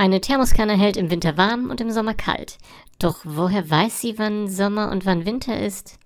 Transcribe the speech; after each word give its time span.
Eine 0.00 0.22
Thermoskanne 0.22 0.78
hält 0.78 0.96
im 0.96 1.10
Winter 1.10 1.36
warm 1.36 1.68
und 1.68 1.82
im 1.82 1.90
Sommer 1.90 2.14
kalt. 2.14 2.56
Doch 2.98 3.18
woher 3.22 3.68
weiß 3.68 4.00
sie, 4.00 4.18
wann 4.18 4.48
Sommer 4.48 4.90
und 4.90 5.04
wann 5.04 5.26
Winter 5.26 5.60
ist? 5.60 5.98